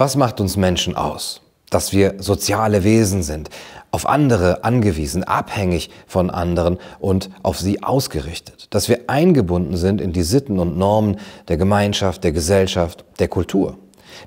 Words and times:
Was 0.00 0.16
macht 0.16 0.40
uns 0.40 0.56
Menschen 0.56 0.96
aus? 0.96 1.42
Dass 1.68 1.92
wir 1.92 2.14
soziale 2.20 2.84
Wesen 2.84 3.22
sind, 3.22 3.50
auf 3.90 4.08
andere 4.08 4.64
angewiesen, 4.64 5.24
abhängig 5.24 5.90
von 6.06 6.30
anderen 6.30 6.78
und 7.00 7.28
auf 7.42 7.58
sie 7.60 7.82
ausgerichtet. 7.82 8.68
Dass 8.70 8.88
wir 8.88 9.00
eingebunden 9.08 9.76
sind 9.76 10.00
in 10.00 10.14
die 10.14 10.22
Sitten 10.22 10.58
und 10.58 10.78
Normen 10.78 11.18
der 11.48 11.58
Gemeinschaft, 11.58 12.24
der 12.24 12.32
Gesellschaft, 12.32 13.04
der 13.18 13.28
Kultur. 13.28 13.76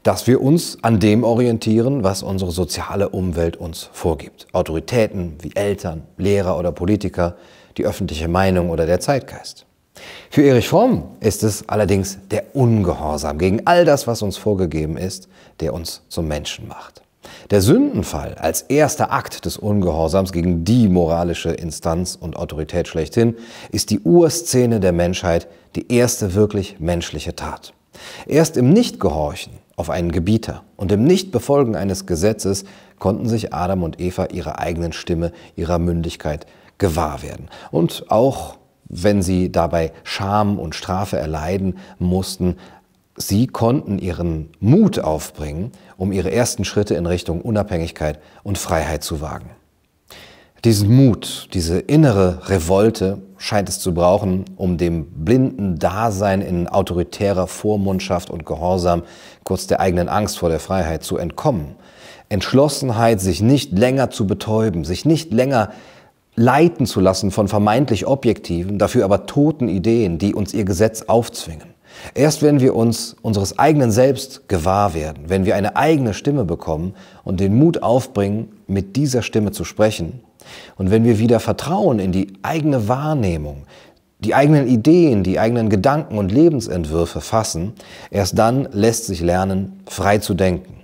Dass 0.03 0.27
wir 0.27 0.43
uns 0.43 0.77
an 0.83 0.99
dem 0.99 1.23
orientieren, 1.23 2.03
was 2.03 2.21
unsere 2.21 2.51
soziale 2.51 3.09
Umwelt 3.09 3.57
uns 3.57 3.89
vorgibt. 3.93 4.45
Autoritäten 4.51 5.37
wie 5.41 5.55
Eltern, 5.55 6.03
Lehrer 6.17 6.59
oder 6.59 6.71
Politiker, 6.71 7.35
die 7.77 7.85
öffentliche 7.85 8.27
Meinung 8.27 8.69
oder 8.69 8.85
der 8.85 8.99
Zeitgeist. 8.99 9.65
Für 10.29 10.41
Erich 10.41 10.67
Fromm 10.67 11.03
ist 11.19 11.43
es 11.43 11.69
allerdings 11.69 12.17
der 12.31 12.55
Ungehorsam 12.55 13.37
gegen 13.37 13.67
all 13.67 13.85
das, 13.85 14.07
was 14.07 14.21
uns 14.21 14.37
vorgegeben 14.37 14.97
ist, 14.97 15.27
der 15.59 15.73
uns 15.73 16.01
zum 16.09 16.27
Menschen 16.27 16.67
macht. 16.67 17.03
Der 17.51 17.61
Sündenfall 17.61 18.35
als 18.35 18.61
erster 18.61 19.11
Akt 19.11 19.45
des 19.45 19.57
Ungehorsams 19.57 20.31
gegen 20.31 20.65
die 20.65 20.87
moralische 20.87 21.51
Instanz 21.51 22.17
und 22.19 22.35
Autorität 22.35 22.87
schlechthin 22.87 23.35
ist 23.71 23.89
die 23.91 23.99
Urszene 23.99 24.79
der 24.79 24.91
Menschheit, 24.91 25.47
die 25.75 25.91
erste 25.91 26.33
wirklich 26.33 26.79
menschliche 26.79 27.35
Tat. 27.35 27.73
Erst 28.25 28.57
im 28.57 28.71
Nichtgehorchen 28.71 29.53
auf 29.75 29.89
einen 29.89 30.11
Gebieter 30.11 30.63
und 30.77 30.91
im 30.91 31.03
Nichtbefolgen 31.03 31.75
eines 31.75 32.05
Gesetzes 32.05 32.65
konnten 32.99 33.27
sich 33.27 33.53
Adam 33.53 33.83
und 33.83 33.99
Eva 33.99 34.25
ihrer 34.25 34.59
eigenen 34.59 34.93
Stimme, 34.93 35.31
ihrer 35.55 35.79
Mündigkeit 35.79 36.45
gewahr 36.77 37.21
werden. 37.21 37.49
Und 37.71 38.05
auch 38.09 38.57
wenn 38.93 39.21
sie 39.21 39.51
dabei 39.51 39.91
Scham 40.03 40.59
und 40.59 40.75
Strafe 40.75 41.17
erleiden 41.17 41.77
mussten, 41.99 42.57
sie 43.15 43.47
konnten 43.47 43.99
ihren 43.99 44.49
Mut 44.59 44.99
aufbringen, 44.99 45.71
um 45.97 46.11
ihre 46.11 46.31
ersten 46.31 46.65
Schritte 46.65 46.95
in 46.95 47.05
Richtung 47.05 47.41
Unabhängigkeit 47.41 48.19
und 48.43 48.57
Freiheit 48.57 49.03
zu 49.03 49.21
wagen. 49.21 49.49
Diesen 50.63 50.95
Mut, 50.95 51.49
diese 51.53 51.79
innere 51.79 52.47
Revolte 52.47 53.21
scheint 53.37 53.67
es 53.67 53.79
zu 53.79 53.93
brauchen, 53.93 54.45
um 54.55 54.77
dem 54.77 55.05
blinden 55.25 55.77
Dasein 55.77 56.41
in 56.41 56.69
autoritärer 56.69 57.47
Vormundschaft 57.47 58.29
und 58.29 58.45
Gehorsam, 58.45 59.03
kurz 59.43 59.67
der 59.67 59.81
eigenen 59.81 60.07
Angst 60.07 60.39
vor 60.39 60.47
der 60.47 60.61
Freiheit, 60.61 61.03
zu 61.03 61.17
entkommen. 61.17 61.75
Entschlossenheit, 62.29 63.19
sich 63.19 63.41
nicht 63.41 63.77
länger 63.77 64.09
zu 64.09 64.25
betäuben, 64.25 64.85
sich 64.85 65.03
nicht 65.03 65.33
länger 65.33 65.71
leiten 66.35 66.85
zu 66.85 66.99
lassen 66.99 67.31
von 67.31 67.47
vermeintlich 67.47 68.07
objektiven, 68.07 68.79
dafür 68.79 69.05
aber 69.05 69.25
toten 69.25 69.69
Ideen, 69.69 70.17
die 70.17 70.33
uns 70.33 70.53
ihr 70.53 70.65
Gesetz 70.65 71.03
aufzwingen. 71.03 71.73
Erst 72.15 72.41
wenn 72.41 72.59
wir 72.59 72.75
uns 72.75 73.15
unseres 73.21 73.59
eigenen 73.59 73.91
Selbst 73.91 74.49
gewahr 74.49 74.93
werden, 74.93 75.25
wenn 75.27 75.45
wir 75.45 75.55
eine 75.55 75.75
eigene 75.75 76.13
Stimme 76.13 76.43
bekommen 76.43 76.95
und 77.23 77.39
den 77.39 77.55
Mut 77.55 77.83
aufbringen, 77.83 78.49
mit 78.67 78.95
dieser 78.95 79.21
Stimme 79.21 79.51
zu 79.51 79.63
sprechen, 79.63 80.21
und 80.75 80.91
wenn 80.91 81.05
wir 81.05 81.19
wieder 81.19 81.39
Vertrauen 81.39 81.99
in 81.99 82.11
die 82.11 82.33
eigene 82.41 82.87
Wahrnehmung, 82.87 83.63
die 84.19 84.35
eigenen 84.35 84.67
Ideen, 84.67 85.23
die 85.23 85.39
eigenen 85.39 85.69
Gedanken 85.69 86.17
und 86.17 86.31
Lebensentwürfe 86.31 87.21
fassen, 87.21 87.73
erst 88.09 88.37
dann 88.37 88.67
lässt 88.71 89.05
sich 89.05 89.21
lernen, 89.21 89.81
frei 89.85 90.17
zu 90.17 90.33
denken. 90.33 90.75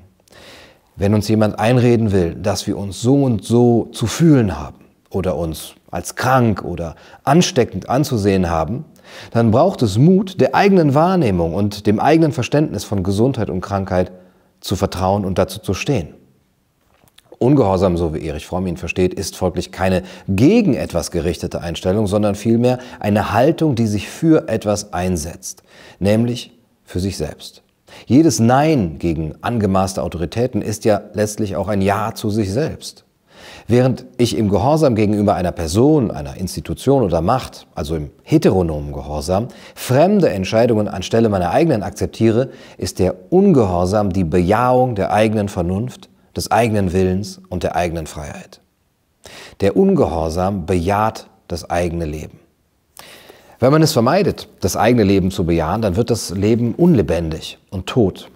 Wenn 0.95 1.14
uns 1.14 1.27
jemand 1.30 1.58
einreden 1.59 2.11
will, 2.11 2.36
dass 2.36 2.67
wir 2.67 2.77
uns 2.77 3.02
so 3.02 3.23
und 3.23 3.45
so 3.45 3.89
zu 3.94 4.08
fühlen 4.08 4.59
haben, 4.59 4.75
oder 5.09 5.35
uns 5.38 5.75
als 5.91 6.15
krank 6.15 6.63
oder 6.63 6.95
ansteckend 7.23 7.89
anzusehen 7.89 8.49
haben, 8.49 8.85
dann 9.31 9.52
braucht 9.52 9.81
es 9.81 9.97
Mut, 9.97 10.39
der 10.39 10.55
eigenen 10.55 10.93
Wahrnehmung 10.93 11.53
und 11.53 11.88
dem 11.88 11.99
eigenen 11.99 12.31
Verständnis 12.31 12.83
von 12.83 13.03
Gesundheit 13.03 13.49
und 13.49 13.61
Krankheit 13.61 14.11
zu 14.59 14.75
vertrauen 14.75 15.25
und 15.25 15.37
dazu 15.37 15.59
zu 15.59 15.73
stehen. 15.73 16.13
Ungehorsam, 17.39 17.95
so 17.95 18.13
wie 18.13 18.25
Erich 18.25 18.45
Fromm 18.45 18.67
ihn 18.67 18.75
versteht, 18.75 19.14
ist 19.14 19.37
folglich 19.37 19.71
keine 19.71 20.03
gegen 20.27 20.73
etwas 20.73 21.09
gerichtete 21.09 21.61
Einstellung, 21.61 22.05
sondern 22.05 22.36
vielmehr 22.36 22.80
eine 22.99 23.31
Haltung, 23.31 23.75
die 23.75 23.87
sich 23.87 24.09
für 24.09 24.49
etwas 24.49 24.92
einsetzt, 24.92 25.64
nämlich 25.99 26.52
für 26.83 26.99
sich 26.99 27.15
selbst. 27.15 27.64
Jedes 28.05 28.39
Nein 28.39 28.99
gegen 28.99 29.36
angemaßte 29.42 30.03
Autoritäten 30.03 30.61
ist 30.61 30.83
ja 30.83 31.02
letztlich 31.14 31.55
auch 31.55 31.69
ein 31.69 31.81
Ja 31.81 32.14
zu 32.14 32.30
sich 32.30 32.52
selbst. 32.52 33.05
Während 33.67 34.05
ich 34.17 34.37
im 34.37 34.49
Gehorsam 34.49 34.95
gegenüber 34.95 35.36
einer 35.36 35.52
Person, 35.52 36.11
einer 36.11 36.37
Institution 36.37 37.04
oder 37.04 37.21
Macht, 37.21 37.67
also 37.76 37.95
im 37.95 38.10
heteronomen 38.23 38.93
Gehorsam, 38.93 39.48
fremde 39.76 40.30
Entscheidungen 40.30 40.87
anstelle 40.87 41.30
meiner 41.30 41.52
eigenen 41.52 41.83
akzeptiere, 41.83 42.49
ist 42.77 42.99
der 42.99 43.15
Ungehorsam 43.32 44.11
die 44.11 44.23
Bejahung 44.23 44.95
der 44.95 45.11
eigenen 45.11 45.49
Vernunft, 45.49 46.10
des 46.36 46.52
eigenen 46.52 46.93
Willens 46.93 47.42
und 47.49 47.64
der 47.64 47.76
eigenen 47.76 48.08
Freiheit. 48.08 48.61
Der 49.61 49.76
Ungehorsam 49.76 50.66
bejaht 50.66 51.27
das 51.48 51.70
eigene 51.70 52.05
Leben. 52.05 52.39
Wenn 53.60 53.73
man 53.73 53.81
es 53.81 53.92
vermeidet, 53.92 54.48
das 54.61 54.77
eigene 54.77 55.04
Leben 55.04 55.31
zu 55.31 55.45
bejahen, 55.45 55.81
dann 55.81 55.98
wird 55.98 56.10
das 56.10 56.30
Leben 56.30 56.73
unlebendig 56.76 57.58
und 57.70 57.87
tot. 57.87 58.30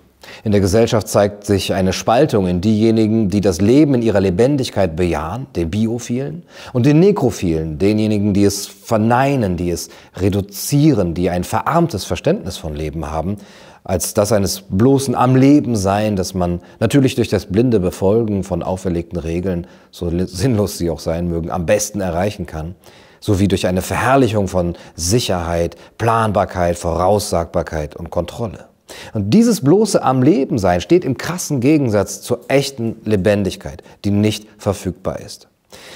In 0.43 0.51
der 0.51 0.61
Gesellschaft 0.61 1.07
zeigt 1.07 1.45
sich 1.45 1.73
eine 1.73 1.93
Spaltung 1.93 2.47
in 2.47 2.61
diejenigen, 2.61 3.29
die 3.29 3.41
das 3.41 3.61
Leben 3.61 3.93
in 3.95 4.01
ihrer 4.01 4.21
Lebendigkeit 4.21 4.95
bejahen, 4.95 5.47
den 5.55 5.69
Biophilen, 5.69 6.43
und 6.73 6.85
den 6.85 6.99
Nekrophilen, 6.99 7.77
denjenigen, 7.77 8.33
die 8.33 8.43
es 8.43 8.67
verneinen, 8.67 9.57
die 9.57 9.69
es 9.69 9.89
reduzieren, 10.15 11.13
die 11.13 11.29
ein 11.29 11.43
verarmtes 11.43 12.05
Verständnis 12.05 12.57
von 12.57 12.75
Leben 12.75 13.09
haben, 13.09 13.37
als 13.83 14.13
das 14.13 14.31
eines 14.31 14.61
bloßen 14.61 15.13
am 15.13 15.35
Leben 15.35 15.75
sein, 15.75 16.15
das 16.15 16.33
man 16.33 16.61
natürlich 16.79 17.15
durch 17.15 17.27
das 17.27 17.47
blinde 17.47 17.79
Befolgen 17.79 18.43
von 18.43 18.63
auferlegten 18.63 19.19
Regeln, 19.19 19.67
so 19.91 20.09
sinnlos 20.25 20.77
sie 20.77 20.89
auch 20.89 20.99
sein 20.99 21.27
mögen, 21.27 21.51
am 21.51 21.65
besten 21.65 21.99
erreichen 21.99 22.45
kann, 22.45 22.75
sowie 23.19 23.47
durch 23.47 23.67
eine 23.67 23.81
Verherrlichung 23.81 24.47
von 24.47 24.75
Sicherheit, 24.95 25.75
Planbarkeit, 25.97 26.77
Voraussagbarkeit 26.77 27.95
und 27.95 28.09
Kontrolle. 28.09 28.72
Und 29.13 29.31
dieses 29.31 29.61
bloße 29.61 30.01
am 30.03 30.21
Leben 30.21 30.57
sein 30.57 30.81
steht 30.81 31.05
im 31.05 31.17
krassen 31.17 31.59
Gegensatz 31.59 32.21
zur 32.21 32.41
echten 32.47 32.97
Lebendigkeit, 33.05 33.83
die 34.05 34.11
nicht 34.11 34.47
verfügbar 34.57 35.19
ist. 35.19 35.47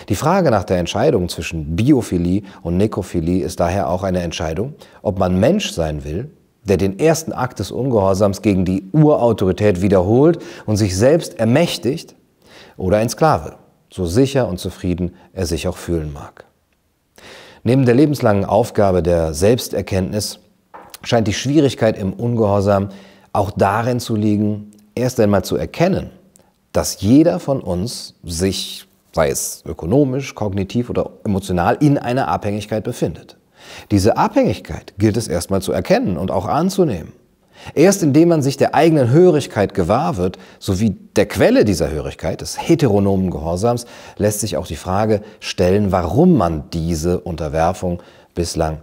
Die 0.09 0.15
Frage 0.15 0.49
nach 0.49 0.63
der 0.63 0.77
Entscheidung 0.77 1.29
zwischen 1.29 1.75
Biophilie 1.75 2.43
und 2.63 2.77
Nekrophilie 2.77 3.43
ist 3.43 3.59
daher 3.59 3.89
auch 3.89 4.03
eine 4.03 4.21
Entscheidung, 4.21 4.73
ob 5.01 5.19
man 5.19 5.39
Mensch 5.39 5.71
sein 5.71 6.03
will, 6.03 6.31
der 6.63 6.77
den 6.77 6.99
ersten 6.99 7.31
Akt 7.31 7.59
des 7.59 7.71
Ungehorsams 7.71 8.41
gegen 8.41 8.65
die 8.65 8.85
Urautorität 8.91 9.81
wiederholt 9.81 10.39
und 10.65 10.77
sich 10.77 10.97
selbst 10.97 11.39
ermächtigt, 11.39 12.15
oder 12.77 12.97
ein 12.97 13.09
Sklave, 13.09 13.55
so 13.91 14.05
sicher 14.05 14.47
und 14.47 14.59
zufrieden 14.59 15.15
er 15.33 15.45
sich 15.45 15.67
auch 15.67 15.77
fühlen 15.77 16.13
mag. 16.13 16.45
Neben 17.63 17.85
der 17.85 17.95
lebenslangen 17.95 18.45
Aufgabe 18.45 19.03
der 19.03 19.33
Selbsterkenntnis 19.33 20.39
scheint 21.03 21.27
die 21.27 21.33
Schwierigkeit 21.33 21.97
im 21.97 22.13
Ungehorsam 22.13 22.89
auch 23.33 23.51
darin 23.51 23.99
zu 23.99 24.15
liegen, 24.15 24.71
erst 24.95 25.19
einmal 25.19 25.43
zu 25.43 25.55
erkennen, 25.55 26.09
dass 26.73 27.01
jeder 27.01 27.39
von 27.39 27.61
uns 27.61 28.15
sich, 28.23 28.87
sei 29.13 29.29
es 29.29 29.63
ökonomisch, 29.65 30.35
kognitiv 30.35 30.89
oder 30.89 31.11
emotional, 31.23 31.77
in 31.79 31.97
einer 31.97 32.27
Abhängigkeit 32.27 32.83
befindet. 32.83 33.37
Diese 33.91 34.17
Abhängigkeit 34.17 34.93
gilt 34.97 35.17
es 35.17 35.27
erstmal 35.27 35.61
zu 35.61 35.71
erkennen 35.71 36.17
und 36.17 36.31
auch 36.31 36.45
anzunehmen. 36.45 37.13
Erst 37.73 38.03
indem 38.03 38.29
man 38.29 38.41
sich 38.41 38.57
der 38.57 38.75
eigenen 38.75 39.09
Hörigkeit 39.09 39.73
gewahr 39.73 40.17
wird, 40.17 40.37
sowie 40.59 40.95
der 41.15 41.25
Quelle 41.25 41.65
dieser 41.65 41.89
Hörigkeit, 41.89 42.41
des 42.41 42.57
heteronomen 42.67 43.31
Gehorsams, 43.31 43.85
lässt 44.17 44.41
sich 44.41 44.57
auch 44.57 44.67
die 44.67 44.75
Frage 44.75 45.21
stellen, 45.39 45.91
warum 45.91 46.37
man 46.37 46.69
diese 46.71 47.19
Unterwerfung 47.19 48.01
bislang 48.35 48.81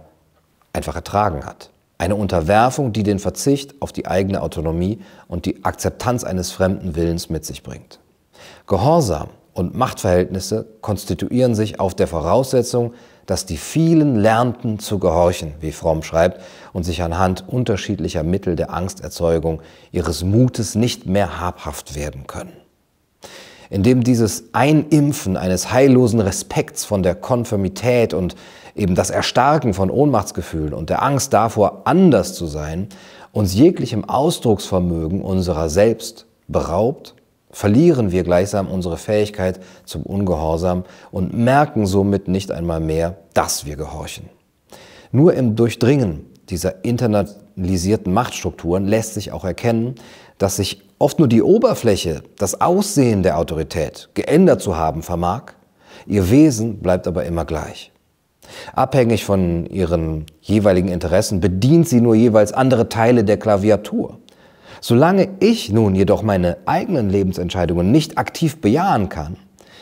einfach 0.73 0.95
ertragen 0.95 1.45
hat. 1.45 1.69
Eine 1.97 2.15
Unterwerfung, 2.15 2.91
die 2.91 3.03
den 3.03 3.19
Verzicht 3.19 3.81
auf 3.81 3.93
die 3.93 4.07
eigene 4.07 4.41
Autonomie 4.41 4.99
und 5.27 5.45
die 5.45 5.63
Akzeptanz 5.63 6.23
eines 6.23 6.51
fremden 6.51 6.95
Willens 6.95 7.29
mit 7.29 7.45
sich 7.45 7.63
bringt. 7.63 7.99
Gehorsam 8.67 9.29
und 9.53 9.75
Machtverhältnisse 9.75 10.65
konstituieren 10.81 11.55
sich 11.55 11.79
auf 11.79 11.95
der 11.95 12.07
Voraussetzung, 12.07 12.93
dass 13.25 13.45
die 13.45 13.57
vielen 13.57 14.17
lernten 14.17 14.77
zu 14.79 14.99
gehorchen, 14.99 15.53
wie 15.61 15.71
Fromm 15.71 16.03
schreibt, 16.03 16.41
und 16.73 16.83
sich 16.83 17.01
anhand 17.01 17.47
unterschiedlicher 17.47 18.23
Mittel 18.23 18.55
der 18.55 18.71
Angsterzeugung 18.71 19.61
ihres 19.91 20.23
Mutes 20.23 20.75
nicht 20.75 21.05
mehr 21.05 21.39
habhaft 21.39 21.95
werden 21.95 22.27
können. 22.27 22.64
Indem 23.69 24.03
dieses 24.03 24.45
Einimpfen 24.53 25.37
eines 25.37 25.71
heillosen 25.71 26.19
Respekts 26.19 26.85
von 26.85 27.03
der 27.03 27.15
Konformität 27.15 28.13
und 28.13 28.35
eben 28.75 28.95
das 28.95 29.09
Erstarken 29.09 29.73
von 29.73 29.89
Ohnmachtsgefühlen 29.89 30.73
und 30.73 30.89
der 30.89 31.01
Angst 31.01 31.33
davor, 31.33 31.81
anders 31.85 32.35
zu 32.35 32.45
sein, 32.45 32.87
uns 33.31 33.53
jeglichem 33.53 34.05
Ausdrucksvermögen 34.05 35.21
unserer 35.21 35.69
selbst 35.69 36.25
beraubt, 36.47 37.15
verlieren 37.51 38.11
wir 38.11 38.23
gleichsam 38.23 38.67
unsere 38.67 38.97
Fähigkeit 38.97 39.59
zum 39.85 40.03
Ungehorsam 40.03 40.83
und 41.11 41.33
merken 41.33 41.85
somit 41.85 42.27
nicht 42.27 42.51
einmal 42.51 42.81
mehr, 42.81 43.17
dass 43.33 43.65
wir 43.65 43.77
gehorchen. 43.77 44.29
Nur 45.11 45.33
im 45.33 45.55
Durchdringen 45.55 46.25
dieser 46.49 46.83
internalisierten 46.83 48.13
Machtstrukturen 48.13 48.85
lässt 48.85 49.13
sich 49.13 49.31
auch 49.31 49.45
erkennen, 49.45 49.95
dass 50.37 50.57
sich 50.57 50.81
oft 50.99 51.19
nur 51.19 51.27
die 51.27 51.41
Oberfläche, 51.41 52.23
das 52.37 52.61
Aussehen 52.61 53.23
der 53.23 53.37
Autorität 53.37 54.09
geändert 54.13 54.61
zu 54.61 54.75
haben 54.75 55.03
vermag, 55.03 55.53
ihr 56.05 56.29
Wesen 56.29 56.79
bleibt 56.79 57.07
aber 57.07 57.25
immer 57.25 57.45
gleich. 57.45 57.91
Abhängig 58.73 59.25
von 59.25 59.65
ihren 59.65 60.25
jeweiligen 60.41 60.89
Interessen 60.89 61.39
bedient 61.39 61.89
sie 61.89 62.01
nur 62.01 62.15
jeweils 62.15 62.53
andere 62.53 62.89
Teile 62.89 63.23
der 63.23 63.37
Klaviatur. 63.37 64.19
Solange 64.81 65.29
ich 65.39 65.71
nun 65.71 65.95
jedoch 65.95 66.21
meine 66.21 66.57
eigenen 66.65 67.09
Lebensentscheidungen 67.09 67.91
nicht 67.91 68.17
aktiv 68.17 68.61
bejahen 68.61 69.09
kann, 69.09 69.37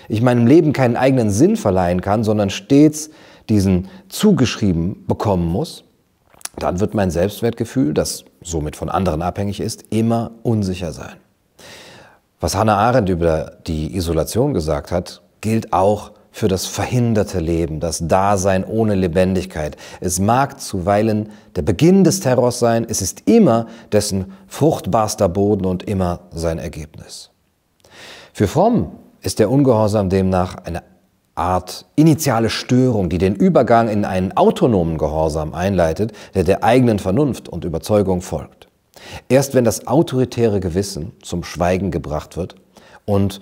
ich 0.07 0.21
meinem 0.21 0.47
Leben 0.47 0.73
keinen 0.73 0.95
eigenen 0.95 1.29
Sinn 1.29 1.55
verleihen 1.55 2.01
kann, 2.01 2.23
sondern 2.23 2.49
stets 2.49 3.09
diesen 3.49 3.89
zugeschrieben 4.09 5.05
bekommen 5.07 5.47
muss, 5.47 5.83
dann 6.57 6.79
wird 6.79 6.93
mein 6.93 7.11
Selbstwertgefühl, 7.11 7.93
das 7.93 8.25
somit 8.43 8.75
von 8.75 8.89
anderen 8.89 9.21
abhängig 9.21 9.59
ist, 9.59 9.85
immer 9.89 10.31
unsicher 10.43 10.91
sein. 10.91 11.15
Was 12.39 12.55
Hannah 12.55 12.77
Arendt 12.77 13.09
über 13.09 13.53
die 13.67 13.95
Isolation 13.95 14.53
gesagt 14.53 14.91
hat, 14.91 15.21
gilt 15.41 15.71
auch 15.73 16.11
für 16.31 16.47
das 16.47 16.65
verhinderte 16.65 17.39
Leben, 17.39 17.79
das 17.79 18.07
Dasein 18.07 18.65
ohne 18.65 18.95
Lebendigkeit. 18.95 19.77
Es 20.01 20.19
mag 20.19 20.59
zuweilen 20.59 21.29
der 21.55 21.61
Beginn 21.61 22.03
des 22.03 22.21
Terrors 22.21 22.59
sein, 22.59 22.85
es 22.89 23.01
ist 23.01 23.29
immer 23.29 23.67
dessen 23.91 24.33
fruchtbarster 24.47 25.29
Boden 25.29 25.65
und 25.65 25.83
immer 25.83 26.21
sein 26.31 26.57
Ergebnis. 26.57 27.29
Für 28.33 28.47
Fromm 28.47 28.93
ist 29.21 29.37
der 29.37 29.51
Ungehorsam 29.51 30.09
demnach 30.09 30.55
eine 30.65 30.81
Art 31.35 31.85
initiale 31.95 32.49
Störung, 32.49 33.09
die 33.09 33.17
den 33.17 33.35
Übergang 33.35 33.89
in 33.89 34.05
einen 34.05 34.37
autonomen 34.37 34.97
Gehorsam 34.97 35.53
einleitet, 35.53 36.11
der 36.35 36.43
der 36.43 36.63
eigenen 36.63 36.99
Vernunft 36.99 37.49
und 37.49 37.65
Überzeugung 37.65 38.21
folgt. 38.21 38.67
Erst 39.29 39.55
wenn 39.55 39.63
das 39.63 39.87
autoritäre 39.87 40.59
Gewissen 40.59 41.13
zum 41.21 41.43
Schweigen 41.43 41.91
gebracht 41.91 42.37
wird 42.37 42.55
und 43.05 43.41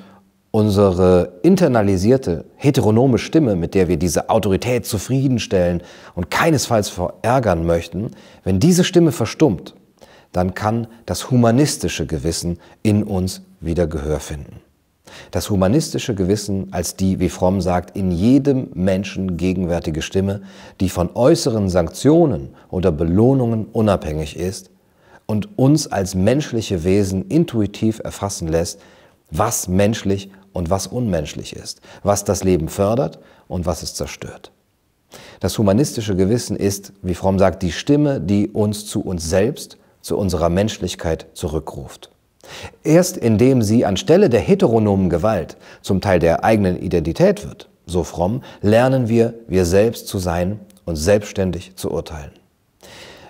unsere 0.51 1.39
internalisierte 1.43 2.45
heteronome 2.55 3.17
Stimme, 3.17 3.55
mit 3.55 3.73
der 3.73 3.87
wir 3.87 3.97
diese 3.97 4.29
Autorität 4.29 4.85
zufriedenstellen 4.85 5.81
und 6.15 6.29
keinesfalls 6.29 6.89
verärgern 6.89 7.65
möchten, 7.65 8.11
wenn 8.43 8.59
diese 8.59 8.83
Stimme 8.83 9.11
verstummt, 9.11 9.75
dann 10.31 10.53
kann 10.53 10.87
das 11.05 11.29
humanistische 11.29 12.05
Gewissen 12.05 12.59
in 12.83 13.03
uns 13.03 13.41
wieder 13.59 13.87
Gehör 13.87 14.19
finden. 14.19 14.61
Das 15.31 15.49
humanistische 15.49 16.15
Gewissen 16.15 16.67
als 16.71 16.95
die, 16.95 17.19
wie 17.19 17.29
Fromm 17.29 17.61
sagt, 17.61 17.95
in 17.95 18.11
jedem 18.11 18.69
Menschen 18.73 19.37
gegenwärtige 19.37 20.01
Stimme, 20.01 20.41
die 20.79 20.89
von 20.89 21.09
äußeren 21.15 21.69
Sanktionen 21.69 22.49
oder 22.69 22.91
Belohnungen 22.91 23.65
unabhängig 23.65 24.37
ist 24.37 24.71
und 25.25 25.57
uns 25.57 25.87
als 25.87 26.15
menschliche 26.15 26.83
Wesen 26.83 27.27
intuitiv 27.27 28.01
erfassen 28.03 28.47
lässt, 28.47 28.79
was 29.29 29.67
menschlich 29.67 30.29
und 30.53 30.69
was 30.69 30.87
unmenschlich 30.87 31.55
ist, 31.55 31.81
was 32.03 32.23
das 32.23 32.43
Leben 32.43 32.67
fördert 32.67 33.19
und 33.47 33.65
was 33.65 33.83
es 33.83 33.95
zerstört. 33.95 34.51
Das 35.39 35.57
humanistische 35.57 36.15
Gewissen 36.15 36.55
ist, 36.55 36.93
wie 37.01 37.15
Fromm 37.15 37.39
sagt, 37.39 37.63
die 37.63 37.71
Stimme, 37.71 38.21
die 38.21 38.49
uns 38.49 38.85
zu 38.85 39.01
uns 39.01 39.29
selbst, 39.29 39.77
zu 40.01 40.17
unserer 40.17 40.49
Menschlichkeit 40.49 41.27
zurückruft. 41.33 42.11
Erst 42.83 43.17
indem 43.17 43.61
sie 43.61 43.85
anstelle 43.85 44.29
der 44.29 44.39
heteronomen 44.39 45.09
Gewalt 45.09 45.57
zum 45.81 46.01
Teil 46.01 46.19
der 46.19 46.43
eigenen 46.43 46.81
Identität 46.81 47.47
wird, 47.47 47.69
so 47.85 48.03
fromm, 48.03 48.43
lernen 48.61 49.09
wir, 49.09 49.33
wir 49.47 49.65
selbst 49.65 50.07
zu 50.07 50.17
sein 50.17 50.59
und 50.85 50.95
selbstständig 50.95 51.75
zu 51.75 51.91
urteilen. 51.91 52.31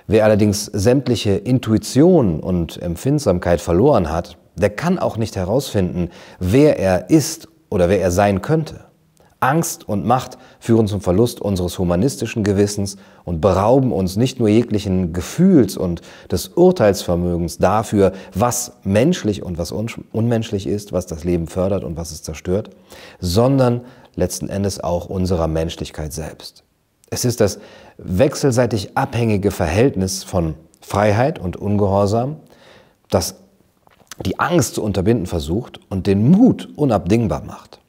Wer 0.07 0.25
allerdings 0.25 0.65
sämtliche 0.65 1.31
Intuition 1.31 2.39
und 2.39 2.81
Empfindsamkeit 2.81 3.61
verloren 3.61 4.11
hat, 4.11 4.37
der 4.55 4.69
kann 4.69 4.99
auch 4.99 5.17
nicht 5.17 5.35
herausfinden, 5.35 6.09
wer 6.39 6.79
er 6.79 7.09
ist 7.09 7.47
oder 7.69 7.87
wer 7.89 8.01
er 8.01 8.11
sein 8.11 8.41
könnte. 8.41 8.90
Angst 9.41 9.89
und 9.89 10.05
Macht 10.05 10.37
führen 10.59 10.87
zum 10.87 11.01
Verlust 11.01 11.41
unseres 11.41 11.79
humanistischen 11.79 12.43
Gewissens 12.43 12.95
und 13.25 13.41
berauben 13.41 13.91
uns 13.91 14.15
nicht 14.15 14.39
nur 14.39 14.47
jeglichen 14.47 15.13
Gefühls 15.13 15.75
und 15.77 16.01
des 16.29 16.49
Urteilsvermögens 16.49 17.57
dafür, 17.57 18.13
was 18.33 18.73
menschlich 18.83 19.43
und 19.43 19.57
was 19.57 19.71
unmenschlich 19.71 20.67
ist, 20.67 20.93
was 20.93 21.07
das 21.07 21.23
Leben 21.23 21.47
fördert 21.47 21.83
und 21.83 21.97
was 21.97 22.11
es 22.11 22.21
zerstört, 22.21 22.69
sondern 23.19 23.81
letzten 24.15 24.47
Endes 24.47 24.83
auch 24.83 25.07
unserer 25.07 25.47
Menschlichkeit 25.47 26.13
selbst. 26.13 26.63
Es 27.09 27.25
ist 27.25 27.41
das 27.41 27.59
wechselseitig 27.97 28.95
abhängige 28.95 29.51
Verhältnis 29.51 30.23
von 30.23 30.53
Freiheit 30.81 31.39
und 31.39 31.57
Ungehorsam, 31.57 32.37
das 33.09 33.35
die 34.25 34.39
Angst 34.39 34.75
zu 34.75 34.83
unterbinden 34.83 35.25
versucht 35.25 35.79
und 35.89 36.05
den 36.05 36.29
Mut 36.29 36.69
unabdingbar 36.75 37.43
macht. 37.43 37.80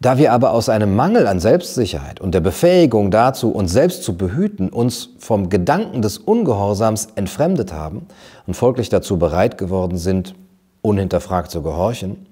Da 0.00 0.18
wir 0.18 0.32
aber 0.32 0.52
aus 0.52 0.68
einem 0.68 0.94
Mangel 0.94 1.26
an 1.26 1.40
Selbstsicherheit 1.40 2.20
und 2.20 2.34
der 2.34 2.40
Befähigung 2.40 3.10
dazu, 3.10 3.50
uns 3.50 3.72
selbst 3.72 4.02
zu 4.02 4.16
behüten, 4.16 4.68
uns 4.68 5.10
vom 5.18 5.48
Gedanken 5.48 6.02
des 6.02 6.18
Ungehorsams 6.18 7.08
entfremdet 7.14 7.72
haben 7.72 8.06
und 8.46 8.54
folglich 8.54 8.88
dazu 8.88 9.18
bereit 9.18 9.56
geworden 9.56 9.96
sind, 9.96 10.34
unhinterfragt 10.82 11.50
zu 11.50 11.62
gehorchen, 11.62 12.26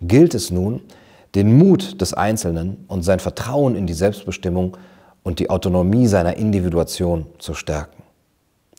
gilt 0.00 0.34
es 0.34 0.50
nun, 0.50 0.80
den 1.34 1.58
Mut 1.58 2.00
des 2.00 2.14
Einzelnen 2.14 2.84
und 2.88 3.02
sein 3.02 3.20
Vertrauen 3.20 3.76
in 3.76 3.86
die 3.86 3.94
Selbstbestimmung 3.94 4.76
und 5.22 5.40
die 5.40 5.50
Autonomie 5.50 6.06
seiner 6.06 6.36
Individuation 6.36 7.26
zu 7.38 7.52
stärken. 7.52 8.02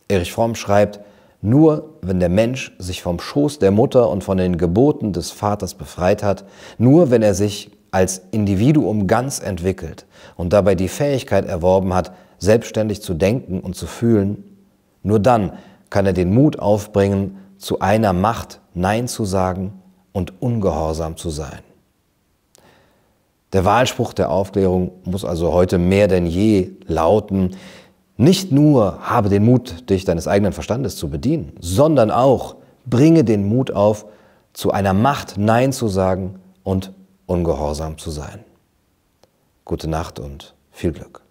Erich 0.08 0.32
Fromm 0.32 0.56
schreibt, 0.56 1.00
nur 1.42 1.94
wenn 2.02 2.20
der 2.20 2.30
Mensch 2.30 2.74
sich 2.80 3.02
vom 3.02 3.20
Schoß 3.20 3.60
der 3.60 3.72
Mutter 3.72 4.10
und 4.10 4.24
von 4.24 4.38
den 4.38 4.58
Geboten 4.58 5.14
des 5.14 5.32
Vaters 5.32 5.76
befreit 5.76 6.24
hat, 6.24 6.44
nur 6.78 7.12
wenn 7.12 7.22
er 7.22 7.34
sich 7.34 7.72
als 7.92 8.22
Individuum 8.32 9.08
ganz 9.08 9.40
entwickelt 9.40 10.06
und 10.36 10.54
dabei 10.54 10.76
die 10.76 10.88
Fähigkeit 10.88 11.46
erworben 11.46 11.94
hat, 11.94 12.12
selbstständig 12.38 13.02
zu 13.02 13.14
denken 13.14 13.60
und 13.60 13.76
zu 13.76 13.88
fühlen, 13.88 14.44
nur 15.04 15.20
dann 15.20 15.54
kann 15.90 16.06
er 16.06 16.14
den 16.14 16.34
Mut 16.34 16.60
aufbringen, 16.60 17.38
zu 17.58 17.80
einer 17.80 18.14
Macht 18.14 18.62
Nein 18.74 19.08
zu 19.08 19.26
sagen 19.26 19.74
und 20.12 20.42
ungehorsam 20.42 21.18
zu 21.18 21.30
sein. 21.30 21.60
Der 23.52 23.66
Wahlspruch 23.66 24.14
der 24.14 24.30
Aufklärung 24.32 24.92
muss 25.04 25.26
also 25.26 25.52
heute 25.54 25.78
mehr 25.78 26.08
denn 26.08 26.26
je 26.26 26.72
lauten, 26.86 27.56
nicht 28.16 28.52
nur 28.52 29.00
habe 29.02 29.30
den 29.30 29.44
Mut, 29.44 29.90
dich 29.90 30.06
deines 30.06 30.28
eigenen 30.28 30.54
Verstandes 30.54 30.98
zu 30.98 31.10
bedienen, 31.10 31.54
sondern 31.60 32.12
auch 32.12 32.58
bringe 32.86 33.24
den 33.24 33.48
Mut 33.48 33.72
auf, 33.72 34.06
zu 34.54 34.72
einer 34.72 34.94
Macht 34.94 35.38
Nein 35.38 35.72
zu 35.72 35.88
sagen 35.88 36.36
und 36.64 36.92
ungehorsam 37.30 37.98
zu 37.98 38.10
sein. 38.10 38.44
Gute 39.64 39.88
Nacht 39.88 40.20
und 40.20 40.56
viel 40.72 40.92
Glück. 40.92 41.22